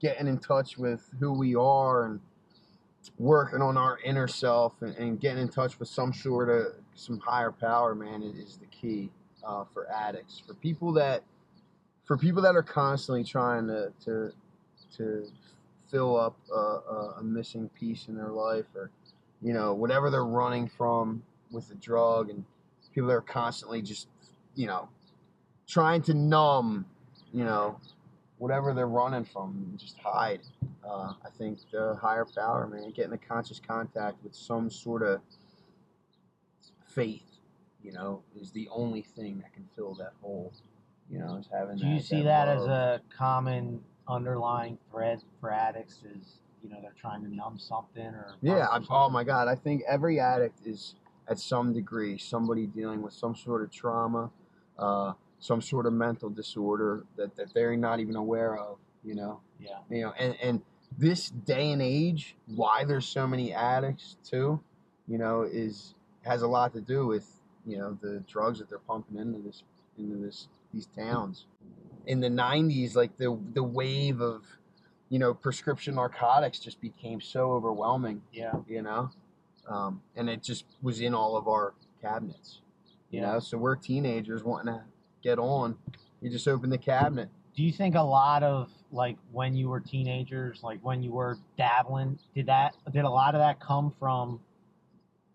[0.00, 2.20] getting in touch with who we are and
[3.18, 7.18] working on our inner self and, and getting in touch with some sort of some
[7.20, 9.10] higher power, man, is, the key
[9.46, 10.42] uh, for addicts.
[10.46, 11.22] For people that
[12.04, 14.32] for people that are constantly trying to to
[14.96, 15.26] to
[15.90, 18.90] fill up a, a, a missing piece in their life or
[19.42, 22.44] you know whatever they're running from with the drug and
[22.94, 24.08] people that are constantly just
[24.54, 24.88] you know
[25.66, 26.84] trying to numb
[27.32, 27.78] you know
[28.38, 30.40] whatever they're running from just hide
[30.86, 35.20] uh, i think the higher power man getting a conscious contact with some sort of
[36.86, 37.38] faith
[37.82, 40.52] you know is the only thing that can fill that hole
[41.10, 46.02] you know is having Do you see that as a common underlying thread for addicts?
[46.04, 49.48] Is you know they're trying to numb something or Yeah, I, oh my God!
[49.48, 50.94] I think every addict is
[51.28, 54.30] at some degree somebody dealing with some sort of trauma,
[54.78, 58.78] uh, some sort of mental disorder that, that they're not even aware of.
[59.04, 60.62] You know, Yeah, you know, and and
[60.96, 64.60] this day and age, why there's so many addicts too,
[65.06, 68.78] you know, is has a lot to do with you know the drugs that they're
[68.78, 69.62] pumping into this
[69.98, 71.46] into this these towns.
[72.06, 74.42] In the '90s, like the the wave of
[75.08, 79.10] you know prescription narcotics just became so overwhelming yeah, you know
[79.68, 82.60] um, and it just was in all of our cabinets
[83.10, 83.32] you yeah.
[83.32, 84.82] know so we're teenagers wanting to
[85.22, 85.76] get on
[86.20, 89.80] you just open the cabinet Do you think a lot of like when you were
[89.80, 94.40] teenagers, like when you were dabbling, did that did a lot of that come from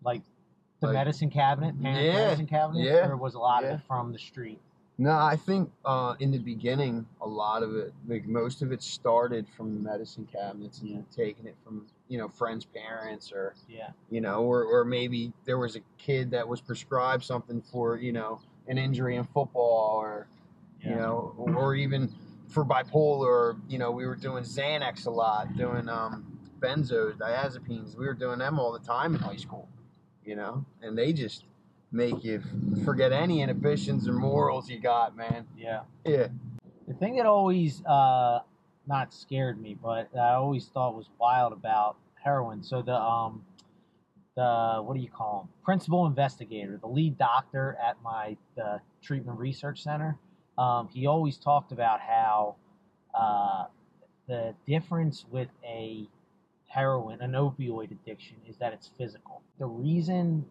[0.02, 0.22] like
[0.80, 3.74] the Like- medicine cabinet, Yeah, medicine cabinet, yeah, or was a lot yeah.
[3.74, 4.58] of it from the street?
[4.98, 8.80] No, I think uh, in the beginning, a lot of it, like most of it,
[8.82, 11.00] started from the medicine cabinets and Yeah.
[11.14, 15.58] taking it from you know friends' parents or Yeah, you know, or or maybe there
[15.58, 20.26] was a kid that was prescribed something for you know an injury in football or
[20.80, 22.12] yeah, you know, or even
[22.48, 23.58] for bipolar.
[23.68, 27.96] You know, we were doing Xanax a lot, doing um, benzos, diazepines.
[27.96, 29.68] We were doing them all the time in high school.
[30.24, 31.44] You know, and they just
[31.92, 32.42] make you
[32.84, 35.46] forget any inhibitions or morals you got, man.
[35.56, 35.82] yeah.
[36.04, 36.28] Yeah.
[36.88, 38.40] The thing that always uh,
[38.86, 42.62] not scared me, but I always thought was wild about heroin.
[42.62, 43.44] So the um,
[44.36, 45.48] the what do you call him?
[45.64, 50.18] Principal investigator, the lead doctor at my uh, treatment research center.
[50.58, 52.56] Um, he always talked about how
[53.14, 53.64] uh,
[54.28, 56.08] the difference with a
[56.66, 59.42] heroin, an opioid addiction, is that it's physical.
[59.58, 60.44] The reason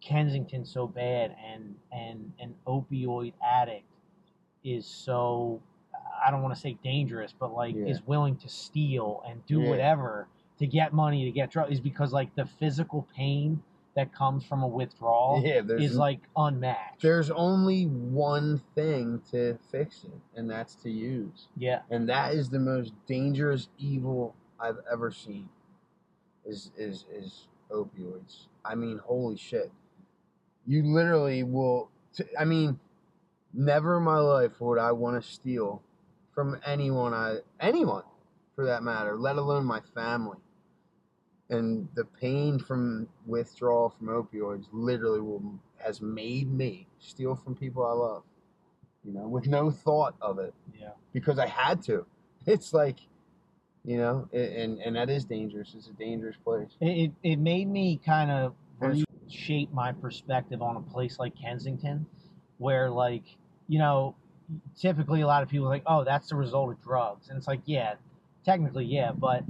[0.00, 3.84] Kensington's so bad and and an opioid addict
[4.64, 5.60] is so
[6.24, 7.86] I don't want to say dangerous, but like Yeah.
[7.86, 9.68] is willing to steal and do Yeah.
[9.70, 10.28] whatever
[10.60, 13.62] to get money to get drugs is because like the physical pain
[13.96, 17.02] that comes from a withdrawal Yeah, is like unmatched.
[17.02, 21.48] there's only one thing to fix it, and that's to use.
[21.56, 25.48] yeah, and that is the most dangerous evil I've ever seen.
[26.44, 28.46] Is is is opioids?
[28.64, 29.72] I mean, holy shit!
[30.66, 31.90] You literally will.
[32.14, 32.78] T- I mean,
[33.52, 35.82] never in my life would I want to steal
[36.34, 37.12] from anyone.
[37.12, 38.04] I anyone,
[38.54, 40.38] for that matter, let alone my family.
[41.50, 45.42] And the pain from withdrawal from opioids literally will
[45.78, 48.22] has made me steal from people I love.
[49.04, 52.06] You know, with no thought of it yeah, because I had to.
[52.46, 52.96] It's like,
[53.84, 55.74] you know, and and that is dangerous.
[55.76, 56.70] It's a dangerous place.
[56.80, 62.06] it it, made me kind of reshape my perspective on a place like Kensington,
[62.56, 63.24] where like
[63.68, 64.14] you know,
[64.74, 67.46] typically a lot of people are like, oh, that's the result of drugs, and it's
[67.46, 67.94] like, yeah,
[68.42, 69.44] technically, yeah, but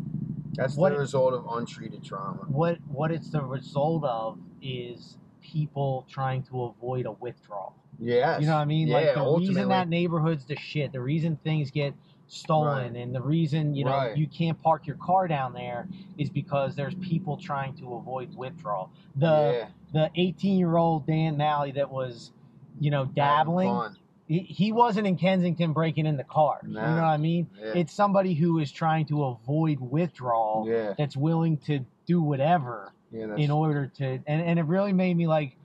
[0.55, 2.45] That's What- the result of untreated trauma.
[2.49, 7.75] what what it's the result of is people trying to avoid a withdrawal.
[7.99, 8.41] Yes.
[8.41, 8.89] You know what I mean?
[8.89, 11.95] Yeah, like the reason that neighborhood's the shit, the reason things get
[12.29, 13.03] stolen, Right.
[13.03, 14.17] and the reason you know Right.
[14.17, 18.91] you can't park your car down there is because there's people trying to avoid withdrawal.
[19.17, 19.27] The
[19.65, 22.33] yeah, the 18 year old Dan Malley that was,
[22.79, 23.97] you know, dabbling.
[24.31, 26.63] He, he wasn't in Kensington breaking into cars.
[26.65, 27.51] You know what I mean?
[27.61, 27.73] Yeah.
[27.75, 33.35] It's somebody who is trying to avoid withdrawal yeah, that's willing to do whatever yeah.
[33.35, 35.57] In order to and, and it really made me like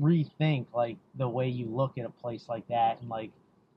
[0.00, 3.32] rethink like the way you look at a place like that and like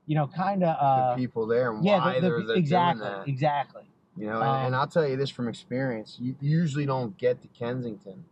[0.06, 2.56] you know kind of the uh people there and yeah why the, they're, the, they're
[2.56, 3.28] exactly doing that.
[3.28, 3.82] exactly
[4.16, 7.42] You know, and, Um, and I'll tell you this from experience: you usually don't get
[7.42, 8.24] to Kensington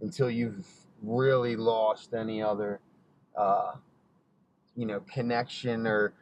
[0.00, 0.64] until you've
[1.02, 2.78] really lost any other,
[3.36, 3.72] uh,
[4.76, 6.12] you know, connection or,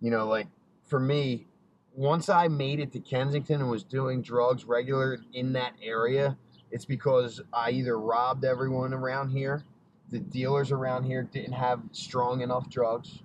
[0.00, 0.48] you know, like
[0.84, 1.46] for me,
[1.94, 6.36] once I made it to Kensington and was doing drugs regular in that area,
[6.70, 9.62] it's because I either robbed everyone around here,
[10.10, 13.20] the dealers around here didn't have strong enough drugs,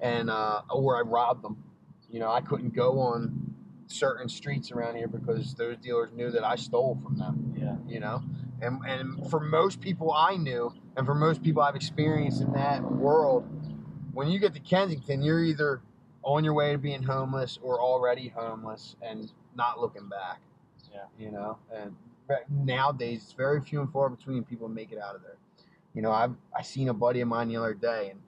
[0.00, 1.62] and uh, or I robbed them.
[2.10, 3.54] You know, I couldn't go on
[3.86, 7.54] certain streets around here because those dealers knew that I stole from them.
[7.56, 8.22] yeah You know,
[8.60, 12.82] and and for most people I knew, and for most people I've experienced in that
[12.82, 13.46] world,
[14.16, 15.82] when you get to Kensington, you're either
[16.22, 20.40] on your way to being homeless or already homeless and not looking back.
[20.90, 21.04] Yeah.
[21.18, 21.94] You know, and
[22.48, 25.36] nowadays it's very few and far between people make it out of there.
[25.92, 28.20] You know, I've I seen a buddy of mine the other day, and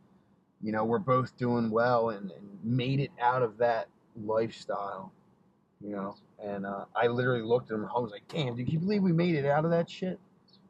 [0.62, 5.11] you know we're both doing well and, and made it out of that lifestyle.
[5.81, 7.88] You know, and uh, I literally looked at him.
[7.94, 10.18] I was like, "Damn, can you believe we made it out of that shit?"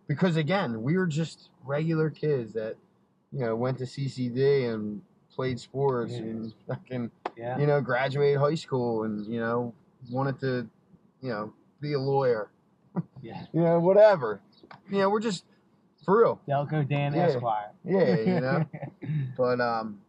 [0.07, 2.77] Because again, we were just regular kids that,
[3.33, 5.03] you know, went to CCD and
[5.39, 6.19] played sports Yeah.
[6.19, 9.73] and fucking, yeah you know, graduated high school and you know
[10.11, 10.69] wanted to,
[11.23, 12.51] you know, be a lawyer.
[13.23, 14.41] yeah You know, whatever.
[14.91, 15.45] You know, we're just
[16.05, 16.41] for real.
[16.49, 17.27] delco dan Yeah.
[17.29, 18.65] esquire Yeah, you know.
[19.37, 20.01] but um,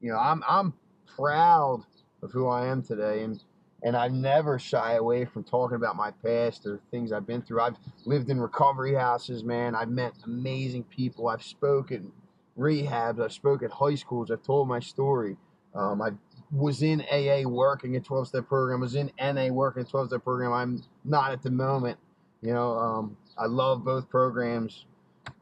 [0.00, 0.72] you know, I'm I'm
[1.16, 1.84] proud
[2.22, 3.42] of who I am today, and
[3.82, 7.60] and I never shy away from talking about my past or things I've been through.
[7.60, 9.74] I've lived in recovery houses, man.
[9.74, 11.28] I've met amazing people.
[11.28, 12.10] I've spoken
[12.58, 13.22] rehabs.
[13.22, 14.30] I've spoken at high schools.
[14.30, 15.36] I've told my story.
[15.74, 16.10] Um, I
[16.50, 18.80] was in AA working a 12 step program.
[18.80, 20.52] I was in NA working a 12 step program.
[20.52, 21.98] I'm not at the moment.
[22.42, 24.86] You know, um, I love both programs.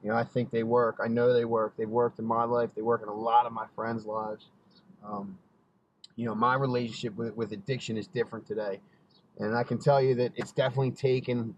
[0.02, 0.96] You know, I think they work.
[1.02, 1.74] I know they work.
[1.76, 2.70] They've worked in my life.
[2.74, 4.46] They work in a lot of my friends' lives.
[5.05, 5.38] Um,
[6.16, 8.81] you know, my relationship with, with addiction is different today.
[9.38, 11.55] And I can tell you that it's definitely taken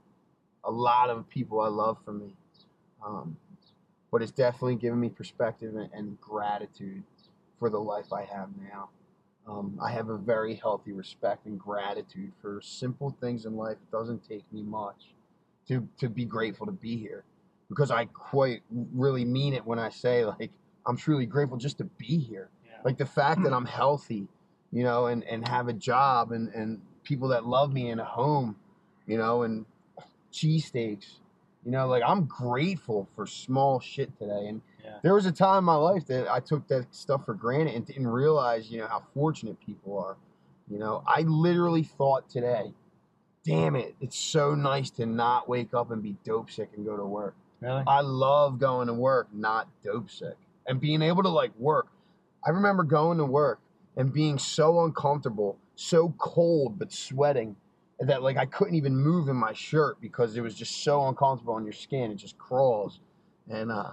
[0.64, 2.34] a lot of people I love from me.
[3.06, 3.36] Um,
[4.10, 7.02] but it's definitely given me perspective and, and gratitude
[7.58, 8.88] for the life I have now.
[9.46, 13.76] Um, I have a very healthy respect and gratitude for simple things in life.
[13.82, 15.14] It doesn't take me much
[15.68, 17.24] to, to be grateful to be here
[17.68, 20.50] because I quite really mean it when I say, like,
[20.86, 22.48] I'm truly grateful just to be here.
[22.64, 22.78] Yeah.
[22.84, 24.26] Like the fact that I'm healthy,
[24.72, 28.04] you know, and, and have a job and, and people that love me and a
[28.04, 28.56] home,
[29.06, 29.64] you know, and
[30.32, 31.18] cheesesteaks.
[31.68, 34.46] You know, like I'm grateful for small shit today.
[34.46, 35.00] And Yeah.
[35.02, 37.84] there was a time in my life that I took that stuff for granted and
[37.84, 40.16] didn't realize, you know, how fortunate people are.
[40.70, 42.72] You know, I literally thought today,
[43.44, 46.96] damn it, it's so nice to not wake up and be dope sick and go
[46.96, 47.34] to work.
[47.60, 47.84] Really?
[47.86, 51.88] I love going to work, not dope sick, and being able to like work.
[52.46, 53.60] I remember going to work
[53.94, 57.56] and being so uncomfortable, so cold, but sweating
[58.00, 61.54] that like I couldn't even move in my shirt because it was just so uncomfortable
[61.54, 62.10] on your skin.
[62.10, 63.00] It just crawls.
[63.48, 63.92] And uh,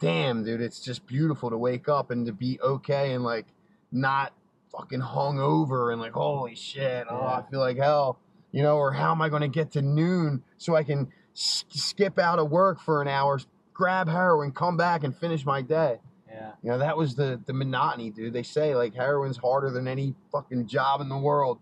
[0.00, 3.46] damn, dude, it's just beautiful to wake up and to be okay and like
[3.90, 4.32] not
[4.70, 8.18] fucking hung over and like holy shit, oh, I feel like hell,
[8.52, 11.64] you know, or how am I going to get to noon so I can s-
[11.68, 13.38] skip out of work for an hour,
[13.74, 15.98] grab heroin, come back and finish my day.
[16.26, 16.52] Yeah.
[16.62, 18.32] You know, that was the the monotony, dude.
[18.32, 21.58] They say like heroin's harder than any fucking job in the world.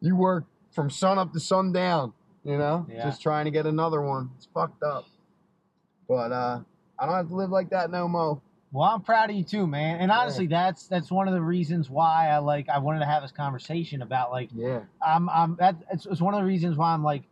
[0.00, 2.12] You work from sun up to sundown,
[2.44, 3.04] you know, Yeah.
[3.04, 4.30] just trying to get another one.
[4.36, 5.06] It's fucked up.
[6.08, 6.60] But uh
[6.98, 8.40] I don't have to live like that no more.
[8.72, 10.00] Well, I'm proud of you too, man.
[10.00, 13.22] And honestly, that's that's one of the reasons why I like I wanted to have
[13.22, 14.80] this conversation about like Yeah.
[15.04, 17.22] I'm I'm that it's, it's one of the reasons why I'm like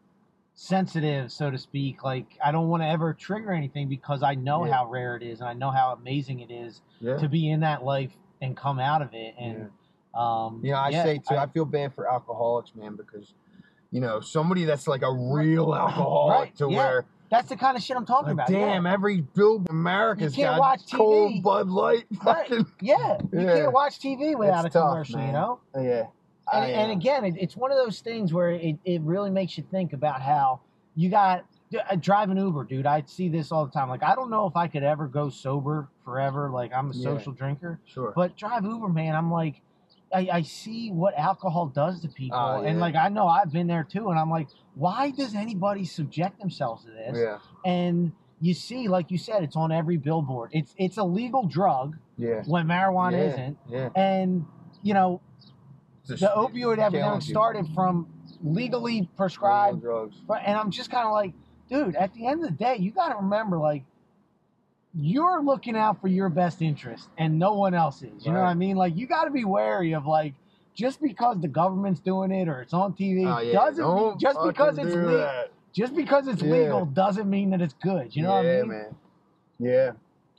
[0.55, 2.05] sensitive, so to speak.
[2.05, 4.73] Like I don't want to ever trigger anything because I know Yeah.
[4.75, 7.17] how rare it is and I know how amazing it is Yeah.
[7.19, 9.35] to be in that life and come out of it.
[9.39, 9.71] And
[10.15, 13.35] um, You know, I yeah, say too, I, I- feel bad for alcoholics, man, because
[13.91, 16.77] you know, somebody that's like a real alcoholic Right, to yeah.
[16.77, 18.49] where that's the kind of shit I'm talking like, about.
[18.49, 20.97] damn, every build in America's got watch TV.
[20.97, 22.49] cold Bud Light Right.
[22.49, 23.41] fucking yeah, yeah.
[23.41, 25.61] You can't watch TV without It's a tough, commercial, you know.
[25.75, 26.05] Yeah.
[26.53, 29.57] and, I, and again, it, it's one of those things where it, it really makes
[29.57, 30.61] you think about how
[30.95, 31.45] you got
[31.91, 32.85] uh, driving Uber, dude.
[32.87, 33.89] I see this all the time.
[33.89, 36.51] Like, I don't know if I could ever go sober forever.
[36.51, 37.03] Like, I'm a Yeah.
[37.05, 38.13] social drinker, sure.
[38.15, 39.17] but drive Uber, man.
[39.17, 39.63] I'm like,
[40.15, 43.67] I, I see what alcohol does to people, Oh, and like I know I've been
[43.67, 47.17] there too, and I'm like, why does anybody subject themselves to this?
[47.17, 47.39] yeah.
[47.65, 50.51] And you see, like you said, it's on every billboard.
[50.53, 52.43] It's it's a legal drug Yeah.
[52.47, 53.19] when marijuana yeah.
[53.33, 53.89] isn't, Yeah.
[53.95, 54.45] and
[54.83, 55.21] you know
[56.07, 58.07] the a- opioid epidemic started from
[58.43, 60.17] legally prescribed drugs.
[60.45, 61.33] and i'm just kind of like
[61.71, 63.85] dude at the end of the day you got to remember like
[64.95, 68.47] you're looking out for your best interest and no one else is you know what
[68.47, 70.35] i mean like you got to be wary of like
[70.75, 73.53] just because the government's doing it or it's on tv Oh, yeah.
[73.53, 75.51] doesn't mean, just because it's legal that.
[75.75, 76.53] just because it's Yeah.
[76.53, 78.95] legal doesn't mean that it's good you know yeah, what i mean man.
[79.59, 79.93] Yeah.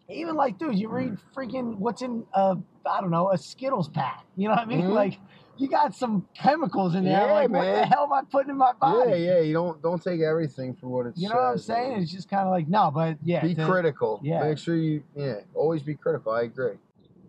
[0.09, 4.23] even like dude you read freaking what's in a I don't know a skittles pack
[4.35, 4.93] you know what i mean Mhm.
[4.93, 5.19] like
[5.57, 8.57] you got some chemicals in there Yeah, like what the hell am i putting in
[8.57, 9.39] my body Yeah, yeah.
[9.41, 11.19] You don't don't take everything for what it's.
[11.19, 12.01] you know what i'm saying man.
[12.01, 14.19] it's just kind of like no but yeah be to- critical.
[14.23, 14.43] yeah.
[14.43, 16.31] Make sure you yeah, always be critical.
[16.31, 16.73] I agree.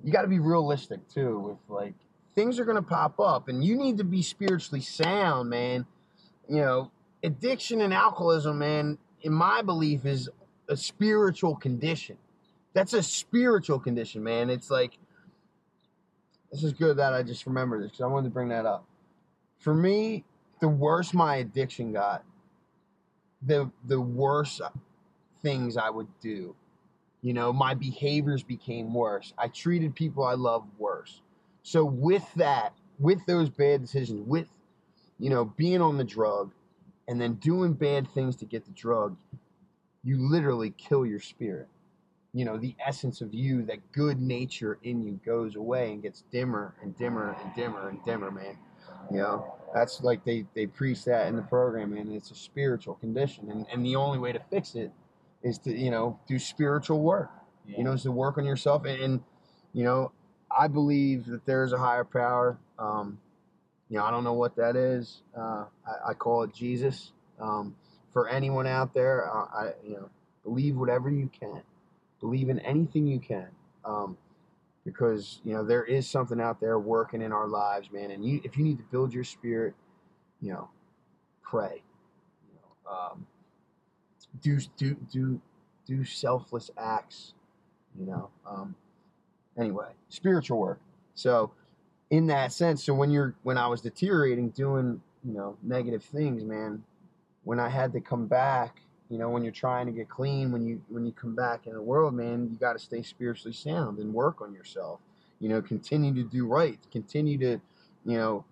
[0.03, 1.95] You got to be realistic too with like
[2.35, 5.87] things are going to pop up and you need to be spiritually sound, man.
[6.49, 6.91] You know,
[7.23, 10.29] addiction and alcoholism, man, in my belief is
[10.69, 12.17] a spiritual condition.
[12.75, 14.51] That's a spiritual condition, man.
[14.51, 14.99] It's like
[16.55, 18.87] this is good that I just remembered this cuz I wanted to bring that up.
[19.59, 20.25] For me,
[20.61, 22.25] the worse my addiction got,
[23.43, 24.61] the the worse
[25.43, 26.55] things I would do.
[27.23, 29.33] You know, my behaviors became worse.
[29.37, 31.23] I treated people I love worse.
[31.63, 34.47] So with that, with those bad decisions, with
[35.19, 36.53] you know, being on the drug
[37.09, 39.17] and then doing bad things to get the drug,
[40.05, 41.69] you literally kill your spirit.
[42.35, 46.25] You know, the essence of you, that good nature in you goes away and gets
[46.33, 48.59] dimmer and dimmer and dimmer and dimmer, man.
[49.11, 52.95] You know, that's like they, they preach that in the program, and it's a spiritual
[52.95, 53.51] condition.
[53.51, 54.91] And, and the only way to fix it
[55.43, 57.31] is to, you know, do spiritual work.
[57.69, 57.79] Yeah.
[57.79, 58.85] You know, is to work on yourself.
[58.85, 59.21] And, and,
[59.73, 60.11] you know,
[60.51, 62.59] I believe that there's a higher power.
[62.79, 63.19] Um,
[63.89, 65.23] you know, I don't know what that is.
[65.37, 67.13] Uh, I, I call it Jesus.
[67.41, 67.77] Um,
[68.13, 70.09] for anyone out there, uh, I, you know,
[70.43, 71.63] believe whatever you can.
[72.25, 73.49] Believe in anything you can.
[73.85, 74.17] Um,
[74.87, 78.11] because you know there is something out there working in our lives, man.
[78.11, 79.75] And you, if you need to build your spirit,
[80.41, 80.71] you know,
[81.43, 81.83] pray.
[82.49, 83.27] You know, um,
[84.41, 85.39] do do do
[85.87, 87.35] do selfless acts.
[87.99, 88.31] You know.
[88.47, 88.75] Um,
[89.59, 90.81] anyway, spiritual work.
[91.15, 91.53] So
[92.09, 96.43] in that sense, so when you're when I was deteriorating, doing you know negative things,
[96.43, 96.85] man,
[97.43, 98.81] when I had to come back,
[99.11, 101.75] you know, when you're trying to get clean, when you when you come back in
[101.75, 105.01] the world, man, you got to stay spiritually sound and work on yourself.
[105.41, 107.61] You know, continue to do right, continue to,
[108.07, 108.45] you know,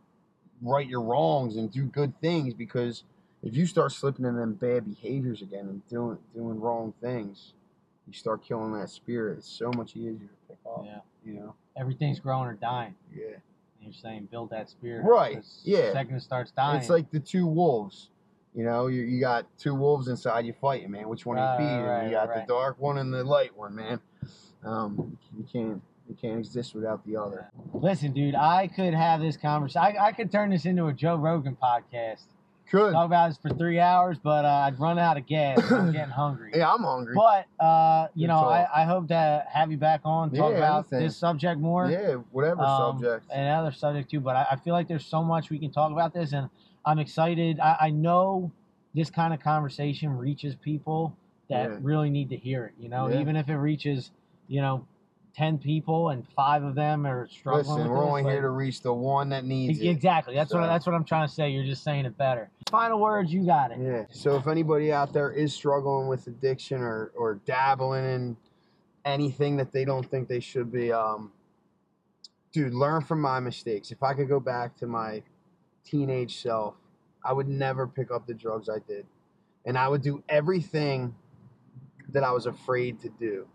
[0.60, 3.04] right your wrongs and do good things because
[3.42, 7.54] if you start slipping in them bad behaviors again and doing doing wrong things,
[8.06, 9.38] you start killing that spirit.
[9.38, 10.84] It's so much easier to pick up.
[10.84, 11.00] Yeah.
[11.24, 11.54] You know.
[11.76, 12.94] Everything's growing or dying.
[13.14, 13.24] Yeah.
[13.26, 13.40] And
[13.80, 15.04] you're saying build that spirit.
[15.04, 15.86] right yeah.
[15.86, 16.80] The second it starts dying.
[16.80, 18.10] It's like the two wolves.
[18.54, 21.08] You know, you, you got two wolves inside you fighting, man.
[21.08, 21.82] Which one Right, you feed?
[21.88, 22.46] right, you got right.
[22.46, 24.00] the dark one and the light one, man.
[24.64, 27.50] Um, you can't you can't exist without the other.
[27.72, 29.96] Listen, dude, I could have this conversation.
[29.98, 32.24] I, I could turn this into a Joe Rogan podcast.
[32.70, 32.92] Good.
[32.92, 35.58] Talk about this for three hours, but uh, I'd run out of gas.
[35.70, 36.52] I'm getting hungry.
[36.54, 37.14] Yeah, I'm hungry.
[37.14, 38.66] But uh, you Good know, I.
[38.82, 41.00] I hope to have you back on talk Yeah, about anything.
[41.00, 41.90] this subject more.
[41.90, 43.26] yeah, whatever um, subject.
[43.32, 44.20] and other subject too.
[44.20, 46.48] But I, I feel like there's so much we can talk about this, and
[46.84, 47.60] I'm excited.
[47.60, 48.50] I, I know
[48.94, 51.16] this kind of conversation reaches people
[51.48, 51.78] that Yeah.
[51.80, 52.74] really need to hear it.
[52.78, 53.20] You know, Yeah.
[53.20, 54.10] even if it reaches,
[54.48, 54.86] you know,
[55.34, 57.64] ten people and five of them are struggling.
[57.78, 59.86] Listen, we're this, only like- here to reach the one that needs it.
[59.88, 60.34] Exactly.
[60.34, 61.48] That's what that's what I'm trying to say.
[61.50, 62.50] You're just saying it better.
[62.70, 63.32] Final words.
[63.32, 63.78] You got it.
[63.80, 64.04] Yeah.
[64.10, 68.36] So if anybody out there is struggling with addiction or or dabbling in
[69.06, 71.32] anything that they don't think they should be, um,
[72.52, 73.90] dude, learn from my mistakes.
[73.90, 75.22] If I could go back to my
[75.84, 76.74] teenage self,
[77.24, 79.06] I would never pick up the drugs I did,
[79.64, 81.14] and I would do everything
[82.10, 83.46] that I was afraid to do.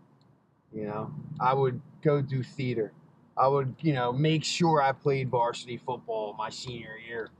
[0.72, 2.92] You know, I would go do theater.
[3.36, 7.30] I would, you know, make sure I played varsity football my senior year.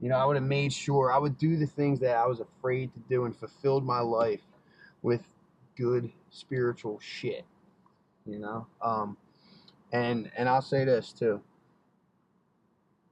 [0.00, 2.40] You know, I would have made sure I would do the things that I was
[2.40, 4.42] afraid to do and fulfilled my life
[5.02, 5.22] with
[5.76, 7.44] good spiritual shit.
[8.26, 8.66] You know?
[8.82, 9.16] Um
[9.92, 11.40] and and I'll say this too.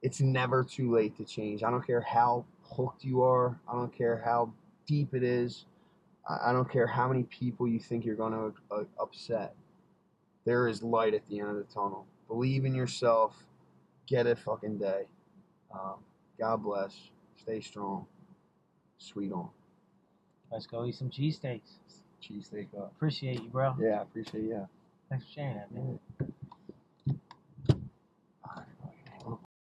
[0.02, 1.62] It's never too late to change.
[1.62, 3.58] I don't care how hooked you are.
[3.68, 4.52] I don't care how
[4.86, 5.64] deep it is.
[6.28, 9.54] I don't care how many people you think you're going to uh, upset.
[10.44, 12.06] There is light at the end of the tunnel.
[12.28, 13.34] Believe in yourself.
[14.06, 15.02] Get a fucking day.
[15.72, 15.96] Um,
[16.38, 16.96] God bless.
[17.36, 18.06] Stay strong.
[18.98, 19.48] Sweet on.
[20.50, 21.78] Let's go eat some cheesesteaks.
[22.22, 22.92] Cheesesteak up.
[22.96, 23.74] Appreciate you, bro.
[23.80, 24.68] Yeah, I appreciate you.
[25.10, 25.98] Thanks for sharing that, man.
[26.20, 26.26] Yeah.